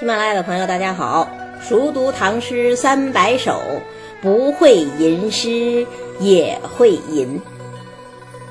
[0.00, 1.28] 喜马拉雅的朋友，大家好！
[1.60, 3.60] 熟读唐诗三百首，
[4.22, 5.86] 不会吟诗
[6.20, 7.38] 也会吟。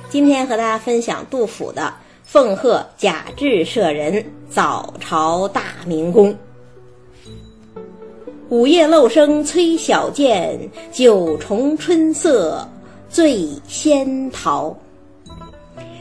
[0.10, 1.82] 今天和大家分享杜甫的
[2.24, 6.32] 《奉贺贾至舍人早朝大明宫》。
[8.50, 12.70] 午夜漏声催晓见，九重春色
[13.10, 14.78] 醉仙桃。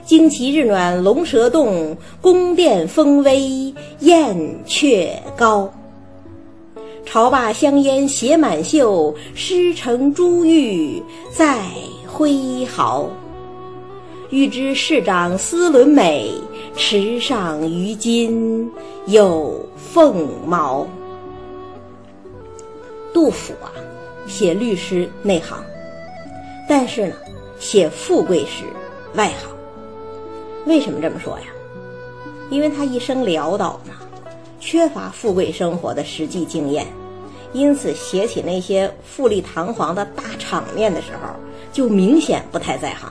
[0.08, 5.70] 旌旗日暖龙蛇动，宫殿风微燕雀高。
[7.04, 11.62] 朝罢香烟携满袖，诗成珠玉在
[12.06, 13.06] 挥毫。
[14.30, 16.32] 欲知市长丝纶美，
[16.74, 18.66] 池上鱼金
[19.08, 20.86] 有凤毛。
[23.12, 23.68] 杜甫啊，
[24.26, 25.62] 写律诗内行，
[26.66, 27.14] 但是呢，
[27.58, 28.64] 写富贵诗
[29.14, 29.57] 外行。
[30.68, 31.46] 为什么这么说呀？
[32.50, 33.92] 因为他一生潦倒呢，
[34.60, 36.86] 缺乏富贵生活的实际经验，
[37.54, 41.30] 因此写起那些富丽堂皇的大场面的时候，
[41.72, 43.10] 就明显不太在行。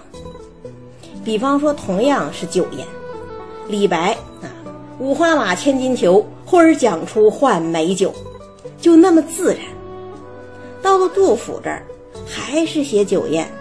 [1.26, 2.88] 比方说，同样是酒宴，
[3.68, 4.48] 李白啊
[5.00, 8.14] ，“五花马，千金裘，呼儿将出换美酒”，
[8.80, 9.64] 就那么自然。
[10.82, 11.84] 到了杜甫这儿，
[12.28, 13.52] 还是写酒宴，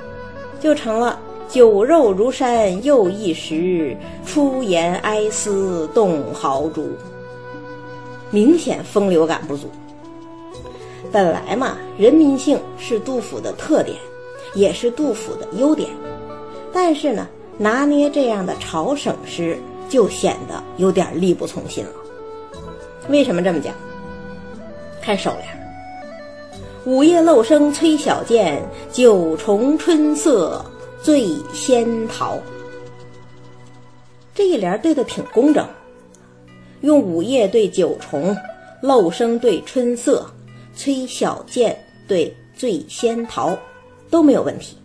[0.60, 1.18] 就成了。
[1.48, 6.88] 酒肉如山又一时，出言哀思动豪竹。
[8.30, 9.68] 明显风流感不足。
[11.12, 13.96] 本来嘛，人民性是杜甫的特点，
[14.54, 15.88] 也是杜甫的优点。
[16.72, 19.56] 但是呢，拿捏这样的朝省诗，
[19.88, 21.92] 就显得有点力不从心了。
[23.08, 23.72] 为什么这么讲？
[25.00, 25.46] 看首联：
[26.84, 28.60] 午夜漏声催晓见，
[28.92, 30.62] 九重春色。
[31.02, 32.38] 醉仙桃，
[34.34, 35.66] 这一联对的挺工整，
[36.80, 38.36] 用午夜对九重，
[38.80, 40.28] 漏声对春色，
[40.74, 43.56] 崔小剑对醉仙桃，
[44.10, 44.76] 都没有问题。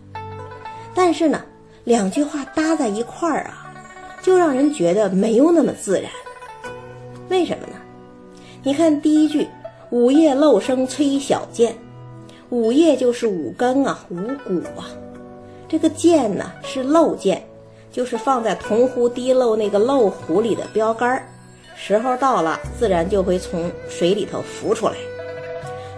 [0.94, 1.42] 但是呢，
[1.84, 3.74] 两句话搭在一块儿啊，
[4.22, 6.10] 就让人觉得没有那么自然。
[7.28, 7.74] 为什么呢？
[8.62, 9.48] 你看第一句
[9.90, 11.74] “午夜漏声催晓见”，
[12.50, 14.86] 午夜就是五更啊，五谷啊。
[15.72, 17.42] 这个箭呢是漏箭，
[17.90, 21.26] 就是放在铜壶滴漏那个漏壶里的标杆儿，
[21.74, 24.92] 时候到了，自然就会从水里头浮出来。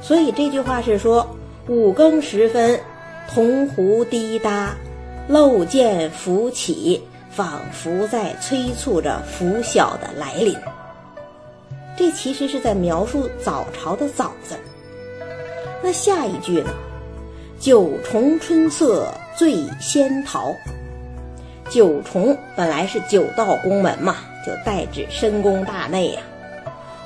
[0.00, 1.26] 所以这句话是说
[1.66, 2.78] 五更时分，
[3.28, 4.76] 铜壶滴答，
[5.26, 10.56] 漏箭浮起，仿佛在催促着拂晓的来临。
[11.98, 14.54] 这其实是在描述早朝的“早”字。
[15.82, 16.70] 那下一句呢？
[17.58, 20.54] 九重春色醉仙桃。
[21.70, 26.20] 九重本来是九道宫门嘛，就代指深宫大内呀。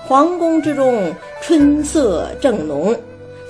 [0.05, 2.95] 皇宫之中春色正浓，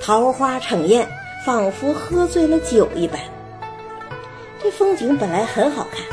[0.01, 1.07] 桃花盛艳，
[1.45, 3.19] 仿佛喝醉了酒一般。
[4.61, 6.03] 这风景本来很好看，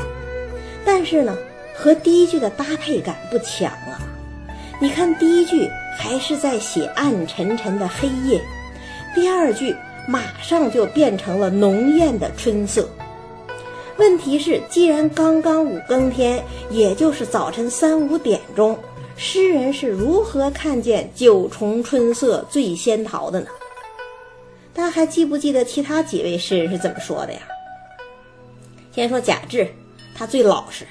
[0.83, 1.37] 但是呢，
[1.75, 3.99] 和第一句的搭配感不强啊。
[4.79, 8.41] 你看第一句还是在写暗沉沉的黑夜，
[9.13, 9.75] 第二句。
[10.07, 12.89] 马上就变成了浓艳的春色。
[13.97, 18.77] 问题是，既然刚刚五更天，也就是早晨三五点钟，
[19.15, 23.47] 诗人是如何看见九重春色醉仙桃的呢？
[24.73, 27.39] 大家还记不记得其他几位诗人是怎么说的呀？
[28.91, 29.67] 先说贾至，
[30.15, 30.85] 他最老实。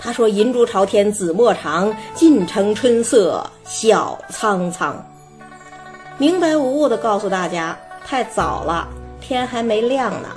[0.00, 5.04] 他说：“银烛朝天紫陌长，尽城春色晓苍苍。”
[6.18, 7.76] 明白无误地告诉大家。
[8.10, 8.88] 太早了，
[9.20, 10.30] 天还没亮呢，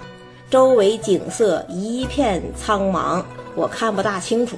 [0.50, 3.24] 周围景色一片苍茫，
[3.56, 4.58] 我看不大清楚。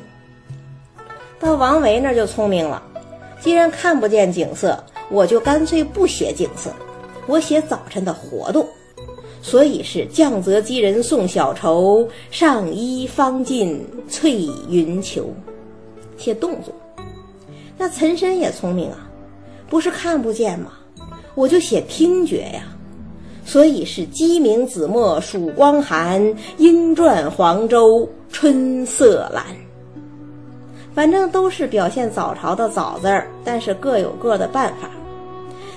[1.40, 2.81] 到王维那儿就聪明了，
[3.40, 6.74] 既然看不见景色，我就干脆不写景色，
[7.28, 8.68] 我写早晨的活动。
[9.44, 15.31] 所以是降泽击人送小愁，上衣方尽翠云裘，
[16.18, 16.74] 写动作。
[17.77, 19.07] 那岑参也聪明啊，
[19.69, 20.71] 不是看不见吗？
[21.36, 22.63] 我就写听觉呀。
[23.45, 26.22] 所以是鸡鸣子墨曙光寒，
[26.57, 29.42] 莺啭黄州春色阑。
[30.95, 34.90] 反正都是表现早朝的“早”字儿，但是各有各的办法。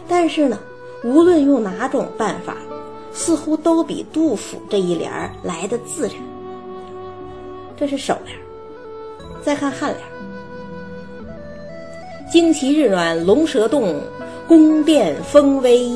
[0.06, 0.58] 但是呢，
[1.02, 2.56] 无论用哪种办法，
[3.12, 6.16] 似乎都比杜甫这一联儿来的自然。
[7.76, 8.36] 这是首联，
[9.42, 9.98] 再看颔联
[12.32, 14.00] ：“旌旗日暖龙蛇动，
[14.46, 15.88] 宫殿风微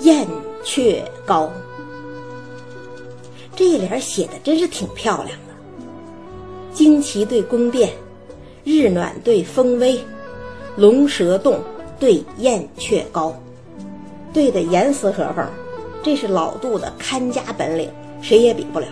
[0.00, 0.28] 燕。”
[0.64, 1.52] 雀高，
[3.54, 5.54] 这一联写的真是挺漂亮的。
[6.74, 7.90] 旌旗对宫殿，
[8.64, 10.00] 日暖对风微，
[10.76, 11.60] 龙蛇动，
[12.00, 13.32] 对燕雀高，
[14.32, 15.46] 对的严丝合缝，
[16.02, 17.88] 这是老杜的看家本领，
[18.20, 18.86] 谁也比不了。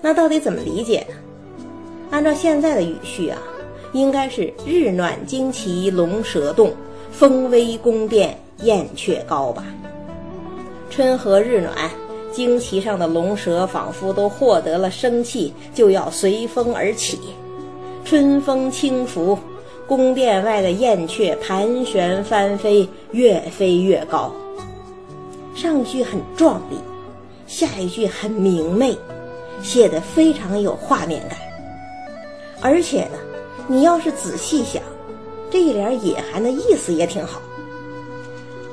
[0.00, 1.16] 那到底怎么理解呢？
[2.10, 3.38] 按照现在的语序啊，
[3.92, 6.72] 应该是日暖旌旗龙蛇动，
[7.10, 9.64] 风微宫殿燕雀高吧。
[10.90, 11.90] 春和日暖，
[12.32, 17.18] 旌旗上的龙蛇仿佛都获得了生气，就要随风而起。
[18.04, 19.36] 春风轻拂，
[19.88, 24.32] 宫殿外的燕雀盘旋翻飞，越飞越高。
[25.54, 26.76] 上一句很壮丽，
[27.46, 28.96] 下一句很明媚，
[29.62, 31.38] 写得非常有画面感。
[32.60, 33.18] 而且呢，
[33.66, 34.82] 你要是仔细想，
[35.50, 37.40] 这一联隐含的意思也挺好。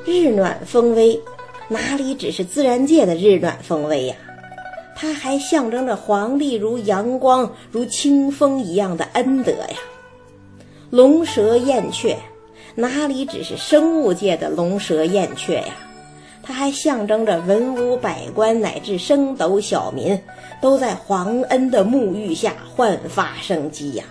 [0.04, 1.20] 日暖风微。
[1.72, 4.14] 哪里只是自然界的日暖风微呀？
[4.94, 9.76] 它还象征着皇帝如阳光、如清风一样的恩德呀。
[10.90, 12.18] 龙蛇燕雀，
[12.74, 15.74] 哪里只是生物界的龙蛇燕雀呀？
[16.42, 20.20] 它还象征着文武百官乃至升斗小民，
[20.60, 24.04] 都在皇恩的沐浴下焕发生机呀。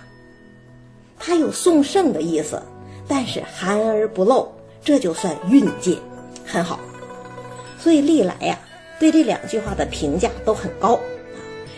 [1.18, 2.60] 它有送圣的意思，
[3.06, 4.48] 但是含而不露，
[4.82, 5.96] 这就算运界，
[6.44, 6.80] 很好。
[7.82, 8.56] 所以历来呀，
[9.00, 11.00] 对这两句话的评价都很高，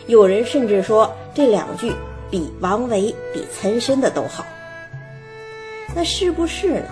[0.07, 1.95] 有人甚至说这两句
[2.31, 4.45] 比王维、比岑参的都好。
[5.95, 6.89] 那是不是呢？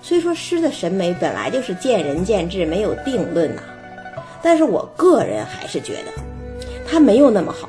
[0.00, 3.62] 虽说诗的审美本来就是见仁见智，没有定论呐，
[4.42, 6.12] 但是我个人还是觉得，
[6.88, 7.68] 它没有那么好。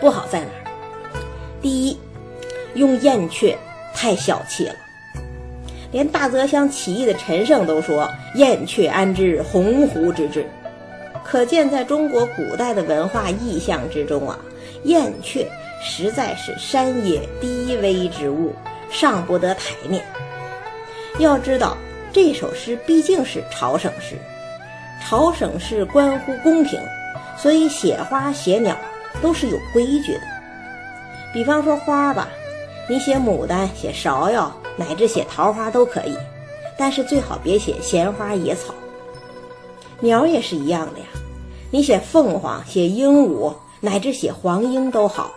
[0.00, 0.74] 不好在哪儿？
[1.62, 1.96] 第一，
[2.74, 3.56] 用燕雀
[3.94, 4.74] 太小气了。
[5.92, 10.46] 连大泽乡起义的陈胜都说：“燕雀安知鸿鹄之志？”
[11.24, 14.38] 可见，在中国古代的文化意象之中啊，
[14.84, 15.46] 燕雀
[15.82, 18.52] 实在是山野低微之物，
[18.90, 20.04] 上不得台面。
[21.18, 21.76] 要知道，
[22.12, 24.16] 这首诗毕竟是朝省诗，
[25.02, 26.80] 朝省诗关乎公平，
[27.36, 28.76] 所以写花写鸟
[29.22, 30.20] 都是有规矩的。
[31.32, 32.28] 比方说花吧，
[32.88, 34.52] 你写牡丹，写芍药。
[34.76, 36.16] 乃至写桃花都可以，
[36.78, 38.74] 但是最好别写闲花野草。
[40.00, 41.06] 鸟也是一样的呀，
[41.70, 45.30] 你写凤凰、写鹦鹉，乃至写黄莺都好，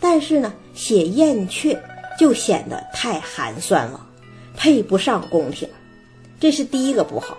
[0.00, 1.78] 但是呢，写燕雀
[2.18, 4.00] 就显得太寒酸了，
[4.56, 5.68] 配不上宫廷。
[6.40, 7.36] 这是第一个不好。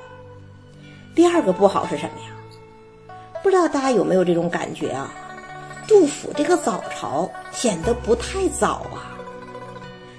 [1.15, 3.15] 第二个不好是什么呀？
[3.41, 5.13] 不知道大家有没有这种感觉啊？
[5.88, 9.18] 杜甫这个早朝显得不太早啊。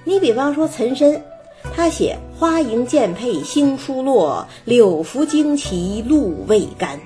[0.05, 1.23] 你比方说岑参，
[1.76, 6.99] 他写“花迎剑佩星初落，柳拂旌旗露未干”，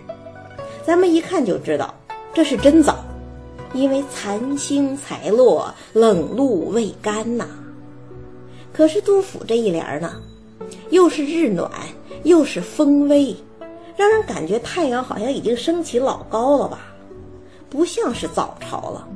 [0.87, 1.93] 咱们一看就知道
[2.33, 3.05] 这是真早，
[3.73, 7.49] 因为残星才落，冷露未干呐。
[8.73, 10.13] 可是杜甫这一联呢，
[10.91, 11.71] 又是日暖，
[12.23, 13.35] 又是风微，
[13.97, 16.81] 让人感觉太阳好像已经升起老高了吧，
[17.69, 19.09] 不像是早朝了，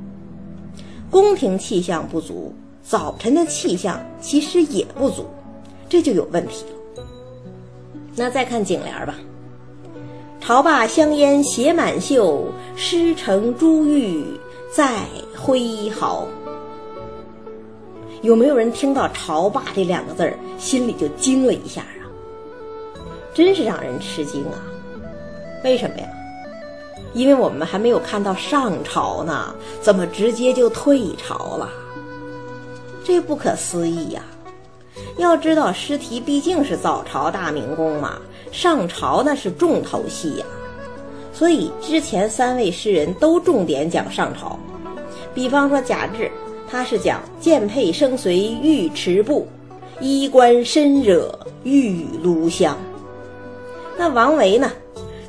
[1.09, 2.53] 宫廷气象不足。
[2.89, 5.27] 早晨的气象其实也不足，
[5.87, 7.03] 这就有问题了。
[8.15, 9.13] 那再看颈联吧
[10.41, 14.25] ，“朝罢香烟写满袖，诗成珠玉
[14.75, 15.03] 在
[15.37, 16.27] 挥毫。”
[18.23, 22.09] 有没有人听到“朝罢”这两个字儿，心里就惊了一下啊？
[23.35, 24.57] 真是让人吃惊啊！
[25.63, 26.07] 为什么呀？
[27.13, 31.69] 因为我们还没有看到上朝呢，怎么直接就退朝了？
[33.03, 34.21] 这不可思议呀！
[35.17, 38.17] 要知道诗题毕竟是早朝大明宫嘛，
[38.51, 40.45] 上朝那是重头戏呀。
[41.33, 44.59] 所以之前三位诗人都重点讲上朝。
[45.33, 46.29] 比方说贾至，
[46.69, 49.47] 他是讲剑佩生随玉池步，
[50.01, 52.77] 衣冠深惹玉炉香。
[53.97, 54.71] 那王维呢，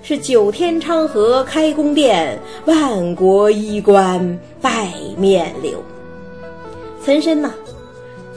[0.02, 5.80] 是九天昌河开宫殿，万国衣冠拜面流。
[7.02, 7.52] 岑参呢？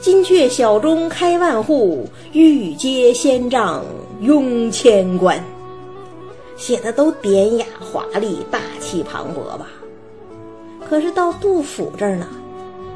[0.00, 3.84] 金阙小钟开万户，玉阶仙帐
[4.20, 5.42] 拥千官。
[6.56, 9.66] 写的都典雅华丽、大气磅礴吧？
[10.88, 12.26] 可是到杜甫这儿呢，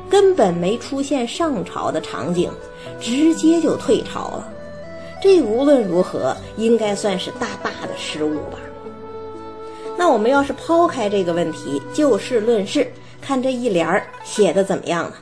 [0.09, 2.51] 根本没出现上朝的场景，
[2.99, 4.49] 直接就退朝了。
[5.21, 8.59] 这无论如何应该算是大大的失误吧？
[9.97, 15.13] 那我们要是抛开这个问题，就事论事，看这一联儿写的怎么样呢？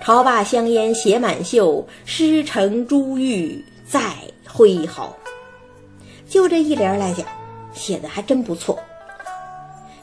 [0.00, 4.14] 朝罢香烟携满袖，诗成珠玉在
[4.48, 5.14] 挥毫。
[6.28, 7.26] 就这一联来讲，
[7.74, 8.78] 写的还真不错。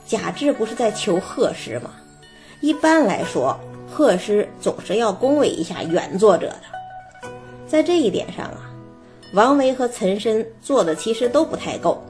[0.05, 1.91] 贾至不是在求贺诗吗？
[2.61, 3.59] 一般来说，
[3.91, 7.29] 贺诗总是要恭维一下原作者的。
[7.67, 8.69] 在这一点上啊，
[9.33, 12.03] 王维和岑参做的其实都不太够。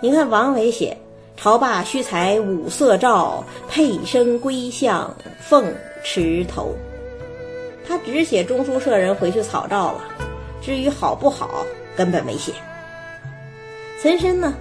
[0.00, 0.96] 你看王维写
[1.36, 5.64] “朝罢须裁五色诏，佩声归向凤
[6.02, 6.74] 池头”，
[7.86, 10.04] 他只写中书舍人回去草诏了，
[10.60, 11.64] 至于好不好，
[11.96, 12.52] 根本没写。
[14.00, 14.54] 岑参呢，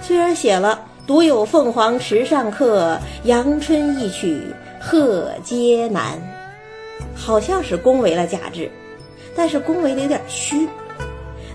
[0.00, 4.42] 虽然写了“独有凤凰池上客，阳春一曲
[4.80, 6.20] 贺皆难”，
[7.14, 8.70] 好像是恭维了贾至，
[9.36, 10.68] 但是恭维的有点虚。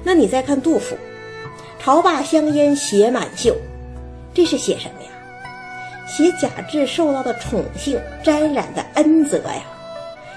[0.04, 0.96] 那你再看杜甫。
[1.80, 3.56] 朝罢香烟写满袖，
[4.34, 5.10] 这是写什么呀？
[6.08, 9.62] 写贾至受到的宠幸沾染的恩泽呀，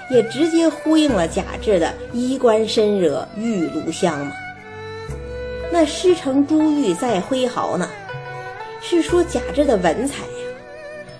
[0.09, 4.33] 也直接呼应了贾至的衣冠深惹玉炉香嘛。
[5.71, 7.89] 那诗成珠玉在挥毫呢，
[8.81, 10.43] 是说贾至的文采呀，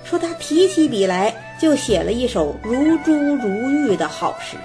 [0.03, 4.57] 说他提起笔来就写了一首如珠如玉的好诗。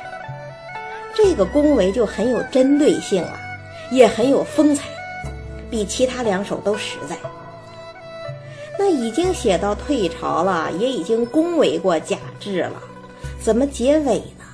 [1.14, 3.38] 这个恭维就很有针对性啊，
[3.90, 4.84] 也很有风采。
[5.70, 7.16] 比其他两首都实在。
[8.78, 12.82] 那已经写到退朝了，也已经恭维过贾至了，
[13.40, 14.44] 怎么结尾呢？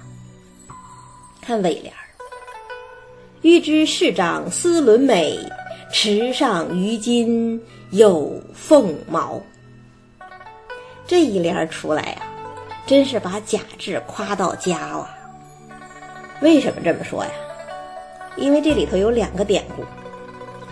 [1.40, 1.98] 看尾联儿
[3.42, 5.36] ：“欲知市长司伦美，
[5.92, 7.60] 池上鱼金
[7.90, 9.40] 有凤毛。”
[11.04, 12.22] 这一联出来呀，
[12.86, 15.10] 真是把贾至夸到家了。
[16.40, 17.30] 为什么这么说呀？
[18.36, 19.84] 因为这里头有两个典故。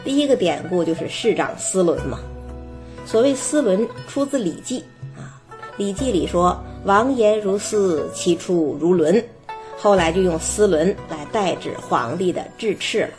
[0.04, 2.18] 第一个典故就是市长司伦嘛。
[3.10, 4.84] 所谓司伦，出自《礼记》
[5.20, 5.34] 啊，
[5.76, 9.20] 《礼记》里说“王言如司，其出如伦”，
[9.76, 13.10] 后来就用司伦来代指皇帝的制敕了。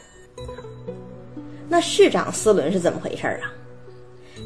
[1.67, 3.51] 那市长司伦是怎么回事啊？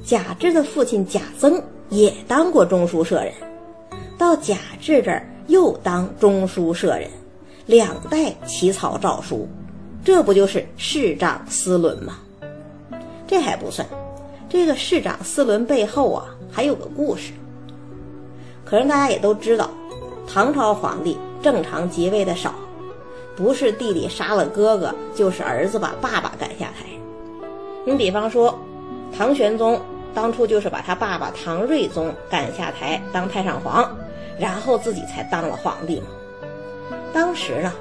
[0.03, 3.31] 贾至的父亲贾曾也当过中书舍人，
[4.17, 7.07] 到贾至这儿又当中书舍人，
[7.67, 9.47] 两代起草诏书，
[10.03, 12.17] 这不就是市长司伦吗？
[13.27, 13.87] 这还不算，
[14.49, 17.33] 这个市长四伦背后啊还有个故事。
[18.63, 19.69] 可是大家也都知道，
[20.27, 22.53] 唐朝皇帝正常即位的少，
[23.35, 26.85] 不是弟弟杀了哥哥，就是儿子把爸爸赶下台。
[27.85, 28.57] 你比方说，
[29.15, 29.79] 唐玄宗
[30.13, 33.87] 当初就是把他爸爸唐睿宗赶下台当太上皇，
[34.39, 36.07] 然后自己才当了皇帝嘛。
[37.13, 37.73] 当时呢，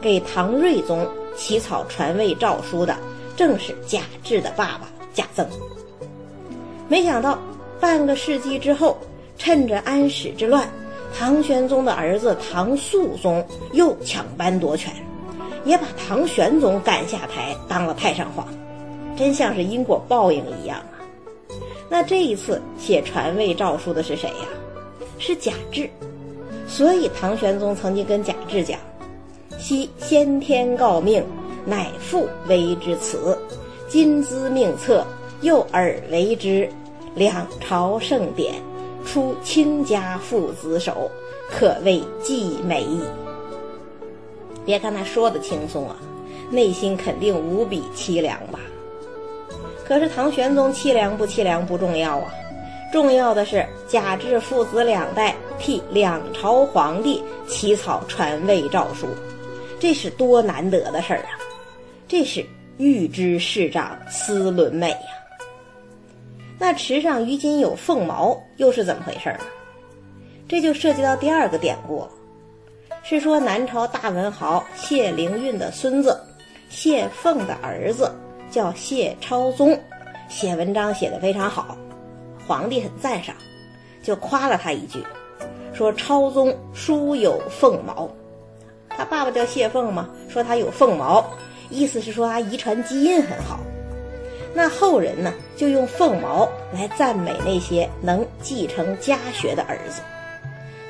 [0.00, 1.06] 给唐睿宗
[1.36, 2.96] 起草传位诏书的。
[3.36, 5.44] 正是贾至的爸爸贾曾。
[6.88, 7.38] 没想到
[7.80, 8.96] 半个世纪之后，
[9.38, 10.68] 趁着安史之乱，
[11.16, 14.92] 唐玄宗的儿子唐肃宗又抢班夺权，
[15.64, 18.46] 也把唐玄宗赶下台当了太上皇，
[19.16, 21.00] 真像是因果报应一样啊！
[21.88, 24.46] 那这一次写传位诏书的是谁呀？
[25.18, 25.88] 是贾至。
[26.66, 28.78] 所以唐玄宗曾经跟贾至讲
[29.58, 31.24] ：“昔先天诰命。”
[31.66, 33.38] 乃父为之辞，
[33.88, 35.02] 今兹命策，
[35.44, 36.66] 又尔为之，
[37.14, 38.54] 两朝盛典，
[39.04, 41.10] 出卿家父子手，
[41.50, 43.02] 可谓既美矣。
[44.64, 45.96] 别看他说的轻松啊，
[46.50, 48.58] 内心肯定无比凄凉吧？
[49.86, 52.32] 可是唐玄宗凄凉不凄凉不重要啊，
[52.90, 59.06] 重要的是贾至父子两代替两朝皇帝起草传位诏书，
[59.78, 61.36] 这是多难得的事儿啊！
[62.08, 62.42] 这是
[62.78, 65.20] 预知市长司伦美呀。
[66.58, 69.40] 那池上于今有凤毛，又是怎么回事呢？
[70.48, 72.10] 这就涉及到第二个典故了，
[73.02, 76.20] 是说南朝大文豪谢灵运的孙子
[76.68, 78.10] 谢凤的儿子
[78.50, 79.78] 叫谢超宗，
[80.28, 81.76] 写文章写得非常好，
[82.46, 83.34] 皇帝很赞赏，
[84.02, 85.02] 就夸了他一句，
[85.72, 88.08] 说超宗书有凤毛。
[88.88, 91.24] 他爸爸叫谢凤嘛，说他有凤毛。
[91.70, 93.58] 意思是说他遗传基因很好，
[94.54, 100.00] 那后人呢就用凤毛来赞美那些能继承家学的儿子。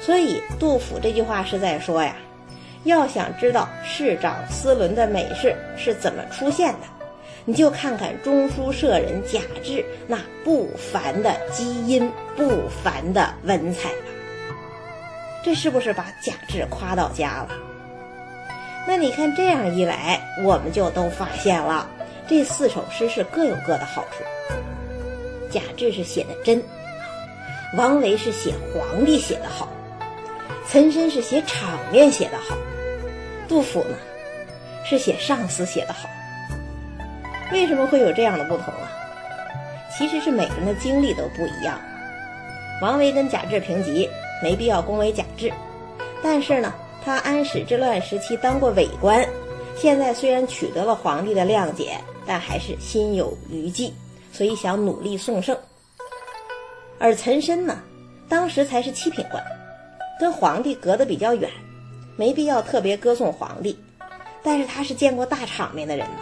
[0.00, 2.14] 所以杜甫这句话是在说呀，
[2.84, 6.80] 要想知道市长司伦的美事是怎么出现的，
[7.46, 14.06] 你就看看中书舍人贾至那不凡的基因、不凡的文采吧。
[15.42, 17.48] 这是不是把贾至夸到家了？
[18.86, 21.88] 那你看，这样一来，我们就都发现了，
[22.28, 24.24] 这四首诗是各有各的好处。
[25.50, 26.62] 贾至是写的真，
[27.76, 29.68] 王维是写皇帝写的好，
[30.66, 32.56] 岑参是写场面写的好，
[33.48, 33.96] 杜甫呢
[34.84, 36.08] 是写上司写的好。
[37.52, 38.90] 为什么会有这样的不同啊？
[39.96, 41.78] 其实是每个人的经历都不一样。
[42.82, 44.08] 王维跟贾至平级，
[44.42, 45.52] 没必要恭维贾至，
[46.22, 46.72] 但是呢。
[47.06, 49.22] 他安史之乱时期当过伪官，
[49.76, 53.92] 现在虽然取得了皇帝的谅解，但还是心有余悸，
[54.32, 55.56] 所以想努力送圣。
[56.98, 57.80] 而岑参呢，
[58.28, 59.42] 当时才是七品官，
[60.18, 61.50] 跟皇帝隔得比较远，
[62.16, 63.78] 没必要特别歌颂皇帝。
[64.42, 66.20] 但是他是见过大场面的人呐，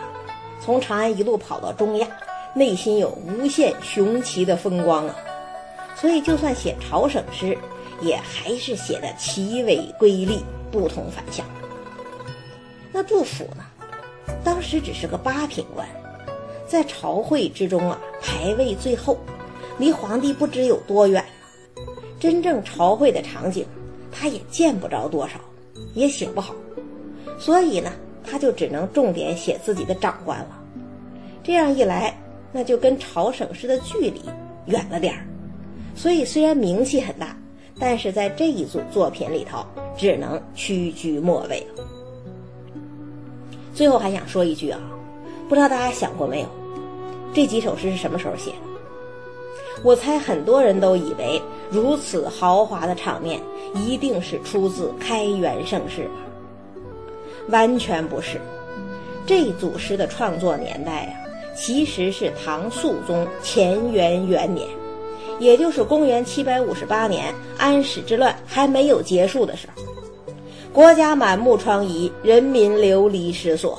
[0.61, 2.09] 从长安一路跑到中亚，
[2.55, 5.17] 内心有无限雄奇的风光啊。
[5.97, 7.57] 所以就算写朝省诗，
[8.01, 10.43] 也还是写的奇伟瑰丽。
[10.73, 11.45] 不同凡响。
[12.91, 13.63] 那杜甫呢？
[14.45, 15.87] 当时只是个八品官，
[16.67, 19.19] 在朝会之中啊，排位最后，
[19.79, 21.85] 离皇帝不知有多远了。
[22.19, 23.67] 真正朝会的场景，
[24.11, 25.35] 他也见不着多少，
[25.95, 26.55] 也写不好，
[27.39, 27.93] 所以呢，
[28.25, 30.59] 他就只能重点写自己的长官了。
[31.43, 32.17] 这样一来，
[32.53, 34.23] 那就跟朝省市的距离
[34.67, 35.27] 远了点儿。
[35.95, 37.37] 所以虽然名气很大。
[37.81, 39.65] 但是在这一组作品里头，
[39.97, 41.67] 只能屈居末位。
[43.75, 44.79] 最后还想说一句啊，
[45.49, 46.47] 不知道大家想过没有，
[47.33, 48.57] 这几首诗是什么时候写的？
[49.83, 53.41] 我猜很多人都以为如此豪华的场面
[53.75, 56.11] 一定是出自开元盛世吧？
[57.49, 58.41] 完全不是，
[59.27, 61.15] 这组诗的创作年代呀，
[61.57, 64.69] 其实是唐肃宗乾元元年。
[65.41, 69.83] 也就是公元七百五十八年，安史之乱还没有结束的时候，
[70.73, 73.79] 国家满目疮痍，人民流离失所。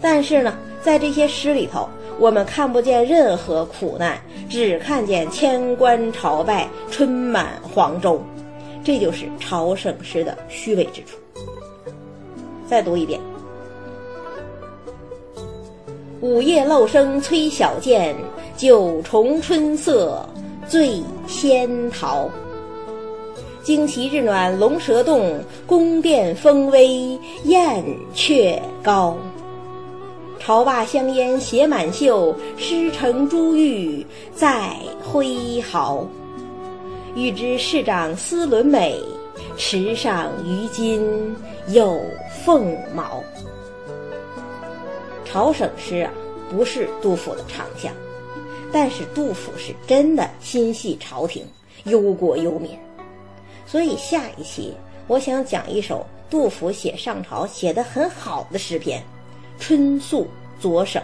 [0.00, 8.20] 但是呢，在这些诗里头，我们看不见任何苦难，只看见千官朝拜，春满黄州。
[8.82, 11.16] 这就是朝圣诗的虚伪之处。
[12.66, 13.20] 再读一遍：
[16.20, 18.16] 午夜漏声催晓见，
[18.56, 20.26] 九重春色。
[20.68, 22.30] 醉仙桃，
[23.64, 29.16] 旌旗日暖龙蛇动，宫殿风微燕雀高。
[30.40, 36.04] 朝罢香烟携满袖，诗成珠玉在挥毫。
[37.14, 39.00] 欲知市长丝纶美，
[39.56, 41.36] 池上鱼金
[41.68, 42.00] 有
[42.44, 43.22] 凤毛。
[45.24, 46.10] 朝省诗啊，
[46.50, 47.92] 不是杜甫的长项。
[48.72, 51.44] 但是杜甫是真的心系朝廷，
[51.84, 52.70] 忧国忧民，
[53.72, 54.74] 所以下一期
[55.06, 59.02] 我想讲一首杜甫写上朝写的很好的诗篇
[59.62, 60.28] 《春宿
[60.60, 61.02] 左省》。